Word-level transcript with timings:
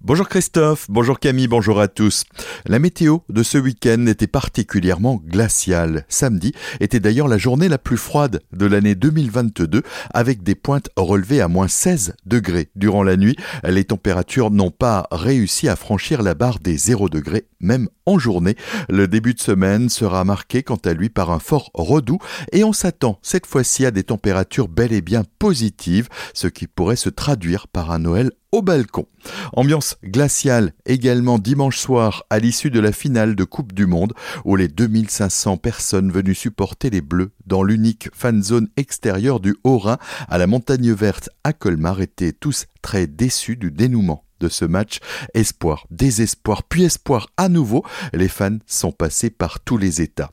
Bonjour 0.00 0.28
Christophe, 0.28 0.86
bonjour 0.88 1.18
Camille, 1.18 1.48
bonjour 1.48 1.80
à 1.80 1.88
tous. 1.88 2.22
La 2.66 2.78
météo 2.78 3.18
de 3.28 3.42
ce 3.42 3.58
week-end 3.58 4.06
était 4.06 4.28
particulièrement 4.28 5.20
glaciale. 5.26 6.06
Samedi 6.08 6.52
était 6.78 7.00
d'ailleurs 7.00 7.26
la 7.26 7.36
journée 7.36 7.68
la 7.68 7.78
plus 7.78 7.96
froide 7.96 8.40
de 8.52 8.66
l'année 8.66 8.94
2022 8.94 9.82
avec 10.14 10.44
des 10.44 10.54
pointes 10.54 10.88
relevées 10.96 11.40
à 11.40 11.48
moins 11.48 11.66
16 11.66 12.14
degrés. 12.26 12.70
Durant 12.76 13.02
la 13.02 13.16
nuit, 13.16 13.36
les 13.64 13.82
températures 13.82 14.52
n'ont 14.52 14.70
pas 14.70 15.08
réussi 15.10 15.68
à 15.68 15.74
franchir 15.74 16.22
la 16.22 16.34
barre 16.34 16.60
des 16.60 16.76
0 16.76 17.08
degrés, 17.08 17.46
même 17.58 17.88
en 18.06 18.20
journée. 18.20 18.54
Le 18.88 19.08
début 19.08 19.34
de 19.34 19.40
semaine 19.40 19.88
sera 19.88 20.22
marqué 20.22 20.62
quant 20.62 20.80
à 20.84 20.92
lui 20.94 21.08
par 21.08 21.32
un 21.32 21.40
fort 21.40 21.70
redout 21.74 22.20
et 22.52 22.62
on 22.62 22.72
s'attend 22.72 23.18
cette 23.22 23.46
fois-ci 23.46 23.84
à 23.84 23.90
des 23.90 24.04
températures 24.04 24.68
bel 24.68 24.92
et 24.92 25.02
bien 25.02 25.24
positives, 25.40 26.08
ce 26.34 26.46
qui 26.46 26.68
pourrait 26.68 26.94
se 26.94 27.08
traduire 27.08 27.66
par 27.66 27.90
un 27.90 27.98
Noël 27.98 28.30
au 28.52 28.62
balcon. 28.62 29.06
Ambiance 29.52 29.96
glaciale 30.02 30.72
également 30.86 31.38
dimanche 31.38 31.78
soir 31.78 32.24
à 32.30 32.38
l'issue 32.38 32.70
de 32.70 32.80
la 32.80 32.92
finale 32.92 33.34
de 33.34 33.44
Coupe 33.44 33.72
du 33.72 33.86
Monde 33.86 34.14
où 34.44 34.56
les 34.56 34.68
2500 34.68 35.58
personnes 35.58 36.10
venues 36.10 36.34
supporter 36.34 36.90
les 36.90 37.00
Bleus 37.00 37.30
dans 37.46 37.62
l'unique 37.62 38.08
fan 38.14 38.42
zone 38.42 38.68
extérieure 38.76 39.40
du 39.40 39.56
Haut-Rhin 39.64 39.98
à 40.28 40.38
la 40.38 40.46
Montagne 40.46 40.92
Verte 40.92 41.30
à 41.44 41.52
Colmar 41.52 42.00
étaient 42.00 42.32
tous 42.32 42.66
très 42.82 43.06
déçus 43.06 43.56
du 43.56 43.70
dénouement 43.70 44.24
de 44.40 44.48
ce 44.48 44.64
match. 44.64 45.00
Espoir, 45.34 45.86
désespoir, 45.90 46.62
puis 46.62 46.84
espoir 46.84 47.28
à 47.36 47.48
nouveau. 47.48 47.84
Les 48.12 48.28
fans 48.28 48.58
sont 48.66 48.92
passés 48.92 49.30
par 49.30 49.60
tous 49.60 49.78
les 49.78 50.00
états. 50.00 50.30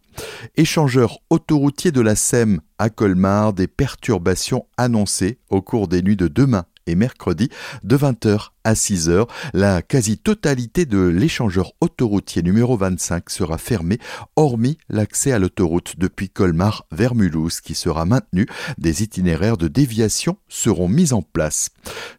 Échangeur 0.56 1.20
autoroutier 1.30 1.92
de 1.92 2.02
la 2.02 2.16
SEM 2.16 2.62
à 2.78 2.90
Colmar, 2.90 3.54
des 3.54 3.68
perturbations 3.68 4.68
annoncées 4.78 5.40
au 5.50 5.62
cours 5.62 5.88
des 5.88 6.02
nuits 6.02 6.16
de 6.16 6.28
demain 6.28 6.66
et 6.88 6.96
mercredi 6.96 7.50
de 7.84 7.98
20h 7.98 8.50
à 8.64 8.74
6h. 8.74 9.28
La 9.54 9.82
quasi-totalité 9.82 10.86
de 10.86 11.00
l'échangeur 11.00 11.74
autoroutier 11.82 12.42
numéro 12.42 12.78
25 12.78 13.30
sera 13.30 13.58
fermée, 13.58 14.00
hormis 14.36 14.78
l'accès 14.90 15.32
à 15.32 15.40
l'autoroute 15.40 15.96
depuis 15.98 16.30
Colmar 16.30 16.86
vers 16.92 17.16
Mulhouse 17.16 17.62
qui 17.62 17.76
sera 17.76 18.06
maintenu. 18.06 18.48
Des 18.78 19.04
itinéraires 19.04 19.58
de 19.58 19.68
déviation 19.68 20.38
seront 20.50 20.88
mis 20.88 21.14
en 21.14 21.22
place. 21.22 21.70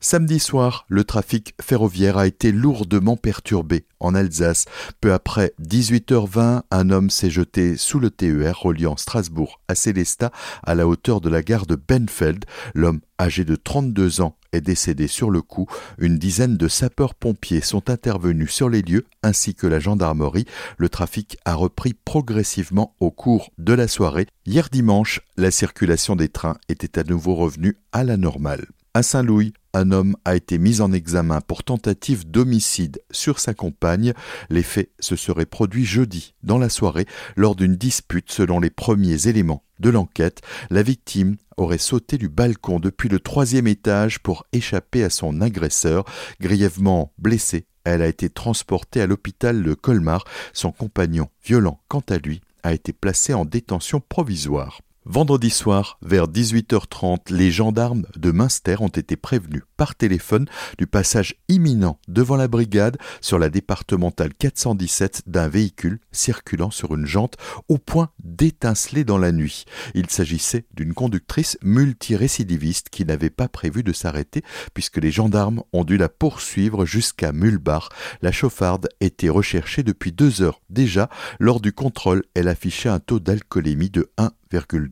Samedi 0.01 0.39
soir, 0.39 0.87
le 0.89 1.05
trafic 1.05 1.55
ferroviaire 1.61 2.19
a 2.19 2.27
été 2.27 2.53
lourdement 2.53 3.17
perturbé 3.17 3.87
en 4.01 4.15
Alsace. 4.15 4.65
Peu 5.01 5.13
après 5.13 5.53
18h20, 5.63 6.63
un 6.71 6.91
homme 6.91 7.11
s'est 7.11 7.31
jeté 7.31 7.77
sous 7.77 7.99
le 7.99 8.11
TER 8.11 8.59
reliant 8.59 8.97
Strasbourg 8.97 9.61
à 9.69 9.75
Célestat 9.75 10.31
à 10.63 10.75
la 10.75 10.87
hauteur 10.87 11.21
de 11.21 11.29
la 11.29 11.43
gare 11.43 11.67
de 11.67 11.77
Benfeld. 11.77 12.45
L'homme 12.75 13.01
âgé 13.21 13.45
de 13.45 13.57
32 13.57 14.21
ans 14.21 14.37
est 14.53 14.61
décédé 14.61 15.07
sur 15.07 15.31
le 15.31 15.43
coup. 15.43 15.67
Une 15.99 16.19
dizaine 16.19 16.57
de 16.57 16.69
sapeurs-pompiers 16.69 17.61
sont 17.61 17.91
intervenus 17.91 18.51
sur 18.51 18.69
les 18.69 18.83
lieux 18.83 19.07
ainsi 19.23 19.55
que 19.55 19.67
la 19.67 19.81
gendarmerie. 19.81 20.47
Le 20.79 20.89
trafic 20.89 21.39
a 21.45 21.55
repris 21.55 21.95
progressivement 21.95 22.95
au 23.01 23.11
cours 23.11 23.51
de 23.59 23.73
la 23.73 23.89
soirée. 23.89 24.27
Hier 24.47 24.69
dimanche, 24.71 25.21
la 25.37 25.51
circulation 25.51 26.17
des 26.17 26.29
trains 26.29 26.57
était 26.69 26.99
à 26.99 27.05
nouveau 27.05 27.35
revenue 27.35 27.79
à 27.93 28.05
la 28.05 28.17
normale. 28.17 28.67
À 28.95 29.03
Saint-Louis, 29.03 29.53
un 29.77 29.91
homme 29.91 30.17
a 30.25 30.35
été 30.37 30.59
mis 30.59 30.81
en 30.81 30.91
examen 30.93 31.41
pour 31.43 31.63
tentative 31.63 32.29
d'homicide 32.29 33.01
sur 33.11 33.39
sa 33.39 33.53
compagne. 33.53 34.15
Les 34.49 34.63
faits 34.63 34.91
se 35.01 35.17
seraient 35.17 35.47
produits 35.47 35.85
jeudi 35.85 36.35
dans 36.43 36.59
la 36.59 36.71
soirée 36.71 37.07
lors 37.37 37.55
d'une 37.55 37.77
dispute 37.77 38.33
selon 38.33 38.59
les 38.59 38.71
premiers 38.71 39.29
éléments 39.29 39.63
de 39.79 39.91
l'enquête. 39.91 40.41
La 40.71 40.83
victime 40.83 41.37
aurait 41.59 41.77
sauté 41.77 42.17
du 42.17 42.31
balcon 42.31 42.81
depuis 42.81 43.11
le 43.11 43.21
troisième 43.21 43.67
étage 43.67 44.19
pour 44.21 44.47
échapper 44.53 45.05
à 45.05 45.11
son 45.11 45.43
agresseur. 45.43 46.05
Grièvement 46.41 47.13
blessée, 47.19 47.67
elle 47.85 48.01
a 48.01 48.09
été 48.09 48.31
transportée 48.31 49.03
à 49.03 49.07
l'hôpital 49.07 49.63
de 49.63 49.75
Colmar. 49.75 50.25
Son 50.55 50.73
compagnon, 50.73 51.29
violent 51.45 51.81
quant 51.89 52.05
à 52.09 52.17
lui, 52.17 52.41
a 52.63 52.73
été 52.73 52.95
placé 52.95 53.35
en 53.35 53.45
détention 53.45 54.01
provisoire. 54.01 54.81
Vendredi 55.09 55.51
soir, 55.51 56.01
vers 56.03 56.27
18h30, 56.27 57.33
les 57.33 57.53
gendarmes 57.53 58.07
de 58.17 58.33
Münster 58.33 58.75
ont 58.81 58.89
été 58.89 59.15
prévenus 59.15 59.63
par 59.77 59.95
téléphone 59.95 60.47
du 60.79 60.89
passage 60.89 61.37
imminent 61.49 62.01
devant 62.09 62.35
la 62.35 62.49
brigade 62.49 62.99
sur 63.21 63.39
la 63.39 63.49
départementale 63.49 64.35
417 64.35 65.23
d'un 65.29 65.47
véhicule 65.47 66.01
circulant 66.11 66.73
sur 66.73 66.93
une 66.97 67.07
jante 67.07 67.37
au 67.69 67.79
point 67.79 68.11
d'étinceler 68.25 69.05
dans 69.05 69.17
la 69.17 69.31
nuit. 69.31 69.65
Il 69.95 70.11
s'agissait 70.11 70.65
d'une 70.75 70.93
conductrice 70.93 71.57
multirécidiviste 71.63 72.89
qui 72.89 73.05
n'avait 73.05 73.31
pas 73.31 73.47
prévu 73.47 73.85
de 73.85 73.93
s'arrêter 73.93 74.43
puisque 74.75 74.97
les 74.97 75.13
gendarmes 75.13 75.63
ont 75.73 75.85
dû 75.85 75.99
la 75.99 76.09
poursuivre 76.09 76.85
jusqu'à 76.85 77.31
Mulbach. 77.31 77.91
La 78.23 78.33
chauffarde 78.33 78.89
était 79.01 79.29
recherchée 79.29 79.85
depuis 79.85 80.11
deux 80.11 80.43
heures 80.43 80.61
déjà. 80.69 81.09
Lors 81.39 81.61
du 81.61 81.73
contrôle, 81.73 82.25
elle 82.35 82.49
affichait 82.49 82.89
un 82.89 82.99
taux 82.99 83.21
d'alcoolémie 83.21 83.91
de 83.91 84.11
1 84.19 84.33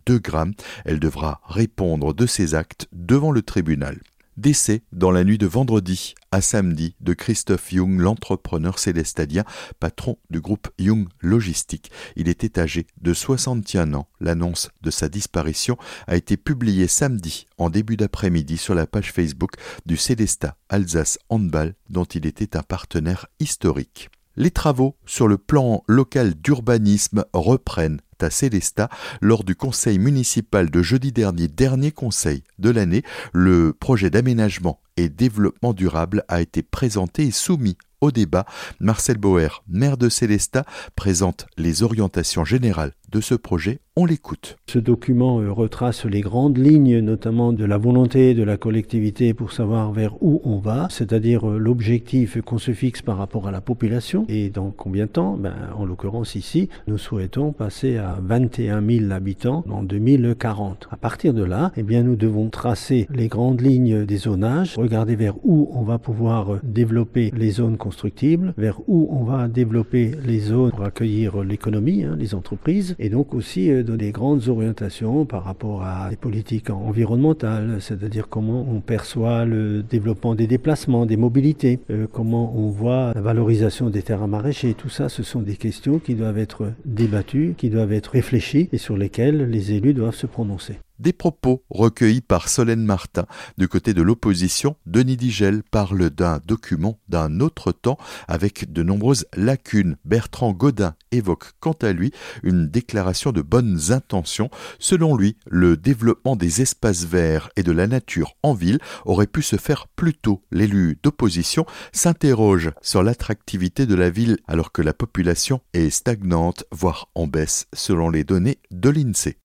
2 0.06 0.18
grammes. 0.18 0.54
Elle 0.84 1.00
devra 1.00 1.40
répondre 1.46 2.14
de 2.14 2.26
ses 2.26 2.54
actes 2.54 2.88
devant 2.92 3.32
le 3.32 3.42
tribunal. 3.42 4.00
Décès 4.36 4.82
dans 4.90 5.12
la 5.12 5.22
nuit 5.22 5.38
de 5.38 5.46
vendredi 5.46 6.14
à 6.32 6.40
samedi 6.40 6.96
de 7.00 7.14
Christophe 7.14 7.70
Young, 7.72 8.00
l'entrepreneur 8.00 8.80
célestadien, 8.80 9.44
patron 9.78 10.18
du 10.28 10.40
groupe 10.40 10.68
Young 10.76 11.06
Logistique. 11.20 11.92
Il 12.16 12.28
était 12.28 12.58
âgé 12.58 12.88
de 13.00 13.14
61 13.14 13.94
ans. 13.94 14.08
L'annonce 14.20 14.70
de 14.82 14.90
sa 14.90 15.08
disparition 15.08 15.76
a 16.08 16.16
été 16.16 16.36
publiée 16.36 16.88
samedi 16.88 17.46
en 17.58 17.70
début 17.70 17.96
d'après-midi 17.96 18.56
sur 18.56 18.74
la 18.74 18.88
page 18.88 19.12
Facebook 19.12 19.52
du 19.86 19.96
Célestat 19.96 20.56
Alsace 20.68 21.18
Handball 21.28 21.74
dont 21.88 22.04
il 22.04 22.26
était 22.26 22.56
un 22.56 22.64
partenaire 22.64 23.26
historique. 23.38 24.10
Les 24.36 24.50
travaux 24.50 24.96
sur 25.06 25.28
le 25.28 25.38
plan 25.38 25.84
local 25.86 26.34
d'urbanisme 26.34 27.24
reprennent 27.32 28.00
à 28.20 28.30
Célestat 28.30 28.88
lors 29.20 29.44
du 29.44 29.54
conseil 29.54 29.98
municipal 29.98 30.70
de 30.70 30.82
jeudi 30.82 31.12
dernier, 31.12 31.46
dernier 31.46 31.92
conseil 31.92 32.42
de 32.58 32.70
l'année. 32.70 33.02
Le 33.32 33.72
projet 33.72 34.10
d'aménagement 34.10 34.80
et 34.96 35.08
développement 35.08 35.72
durable 35.72 36.24
a 36.28 36.40
été 36.40 36.62
présenté 36.62 37.26
et 37.26 37.30
soumis 37.30 37.76
au 38.00 38.10
débat. 38.10 38.44
Marcel 38.80 39.18
Bauer, 39.18 39.62
maire 39.68 39.96
de 39.96 40.08
Célestat, 40.08 40.64
présente 40.96 41.46
les 41.56 41.82
orientations 41.82 42.44
générales 42.44 42.92
de 43.14 43.20
ce 43.20 43.34
projet. 43.36 43.78
On 43.96 44.06
l'écoute. 44.06 44.56
Ce 44.66 44.80
document 44.80 45.40
euh, 45.40 45.52
retrace 45.52 46.04
les 46.04 46.20
grandes 46.20 46.58
lignes, 46.58 46.98
notamment 46.98 47.52
de 47.52 47.64
la 47.64 47.78
volonté 47.78 48.34
de 48.34 48.42
la 48.42 48.56
collectivité 48.56 49.34
pour 49.34 49.52
savoir 49.52 49.92
vers 49.92 50.20
où 50.20 50.40
on 50.42 50.58
va, 50.58 50.88
c'est-à-dire 50.90 51.48
euh, 51.48 51.58
l'objectif 51.58 52.40
qu'on 52.42 52.58
se 52.58 52.72
fixe 52.72 53.02
par 53.02 53.18
rapport 53.18 53.46
à 53.46 53.52
la 53.52 53.60
population 53.60 54.26
et 54.28 54.50
dans 54.50 54.72
combien 54.72 55.06
de 55.06 55.10
temps? 55.10 55.36
Ben, 55.36 55.54
en 55.78 55.84
l'occurrence 55.84 56.34
ici, 56.34 56.68
nous 56.88 56.98
souhaitons 56.98 57.52
passer 57.52 57.96
à 57.96 58.18
21 58.20 58.84
000 58.84 59.12
habitants 59.12 59.62
en 59.70 59.84
2040. 59.84 60.88
À 60.90 60.96
partir 60.96 61.32
de 61.32 61.44
là, 61.44 61.70
eh 61.76 61.84
bien, 61.84 62.02
nous 62.02 62.16
devons 62.16 62.48
tracer 62.48 63.06
les 63.14 63.28
grandes 63.28 63.60
lignes 63.60 64.04
des 64.04 64.16
zonages, 64.16 64.76
regarder 64.76 65.14
vers 65.14 65.36
où 65.44 65.70
on 65.72 65.84
va 65.84 66.00
pouvoir 66.00 66.54
euh, 66.54 66.60
développer 66.64 67.32
les 67.36 67.52
zones 67.52 67.76
constructibles, 67.76 68.54
vers 68.58 68.80
où 68.88 69.06
on 69.12 69.22
va 69.22 69.46
développer 69.46 70.16
les 70.26 70.40
zones 70.40 70.72
pour 70.72 70.82
accueillir 70.82 71.44
l'économie, 71.44 72.02
hein, 72.02 72.16
les 72.18 72.34
entreprises, 72.34 72.96
et 73.04 73.10
donc 73.10 73.34
aussi 73.34 73.70
euh, 73.70 73.82
donner 73.82 74.12
grandes 74.12 74.48
orientations 74.48 75.26
par 75.26 75.44
rapport 75.44 75.82
à 75.82 76.08
des 76.08 76.16
politiques 76.16 76.70
environnementales, 76.70 77.76
c'est-à-dire 77.80 78.28
comment 78.30 78.66
on 78.66 78.80
perçoit 78.80 79.44
le 79.44 79.82
développement 79.82 80.34
des 80.34 80.46
déplacements, 80.46 81.04
des 81.04 81.18
mobilités, 81.18 81.80
euh, 81.90 82.06
comment 82.10 82.56
on 82.56 82.70
voit 82.70 83.12
la 83.14 83.20
valorisation 83.20 83.90
des 83.90 84.02
terrains 84.02 84.26
maraîchers. 84.26 84.72
Tout 84.72 84.88
ça, 84.88 85.10
ce 85.10 85.22
sont 85.22 85.42
des 85.42 85.56
questions 85.56 85.98
qui 85.98 86.14
doivent 86.14 86.38
être 86.38 86.72
débattues, 86.86 87.54
qui 87.58 87.68
doivent 87.68 87.92
être 87.92 88.12
réfléchies 88.12 88.70
et 88.72 88.78
sur 88.78 88.96
lesquelles 88.96 89.50
les 89.50 89.72
élus 89.72 89.92
doivent 89.92 90.14
se 90.14 90.26
prononcer. 90.26 90.78
Des 91.00 91.12
propos 91.12 91.64
recueillis 91.70 92.20
par 92.20 92.48
Solène 92.48 92.84
Martin. 92.84 93.26
Du 93.58 93.66
côté 93.66 93.94
de 93.94 94.02
l'opposition, 94.02 94.76
Denis 94.86 95.16
Digel 95.16 95.64
parle 95.64 96.08
d'un 96.08 96.40
document 96.46 97.00
d'un 97.08 97.40
autre 97.40 97.72
temps 97.72 97.98
avec 98.28 98.72
de 98.72 98.84
nombreuses 98.84 99.26
lacunes. 99.36 99.96
Bertrand 100.04 100.52
Godin 100.52 100.94
évoque 101.10 101.50
quant 101.58 101.76
à 101.82 101.92
lui 101.92 102.12
une 102.44 102.68
déclaration 102.68 103.32
de 103.32 103.42
bonnes 103.42 103.90
intentions. 103.90 104.50
Selon 104.78 105.16
lui, 105.16 105.36
le 105.46 105.76
développement 105.76 106.36
des 106.36 106.62
espaces 106.62 107.04
verts 107.04 107.50
et 107.56 107.64
de 107.64 107.72
la 107.72 107.88
nature 107.88 108.36
en 108.44 108.54
ville 108.54 108.78
aurait 109.04 109.26
pu 109.26 109.42
se 109.42 109.56
faire 109.56 109.88
plus 109.88 110.14
tôt. 110.14 110.42
L'élu 110.52 110.98
d'opposition 111.02 111.66
s'interroge 111.92 112.70
sur 112.82 113.02
l'attractivité 113.02 113.86
de 113.86 113.96
la 113.96 114.10
ville 114.10 114.38
alors 114.46 114.70
que 114.70 114.82
la 114.82 114.94
population 114.94 115.60
est 115.72 115.90
stagnante, 115.90 116.64
voire 116.70 117.08
en 117.16 117.26
baisse 117.26 117.66
selon 117.72 118.10
les 118.10 118.22
données 118.22 118.58
de 118.70 118.90
l'INSEE. 118.90 119.38